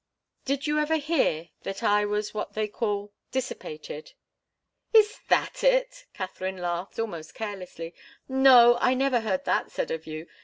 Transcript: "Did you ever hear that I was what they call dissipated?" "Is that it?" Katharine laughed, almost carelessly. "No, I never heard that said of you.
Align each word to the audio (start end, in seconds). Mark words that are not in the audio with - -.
"Did 0.45 0.65
you 0.65 0.79
ever 0.79 0.95
hear 0.95 1.49
that 1.61 1.83
I 1.83 2.05
was 2.05 2.33
what 2.33 2.53
they 2.53 2.67
call 2.67 3.13
dissipated?" 3.31 4.13
"Is 4.93 5.19
that 5.29 5.63
it?" 5.63 6.07
Katharine 6.11 6.57
laughed, 6.57 6.97
almost 6.97 7.35
carelessly. 7.35 7.93
"No, 8.27 8.79
I 8.81 8.95
never 8.95 9.19
heard 9.19 9.45
that 9.45 9.69
said 9.69 9.91
of 9.91 10.07
you. 10.07 10.25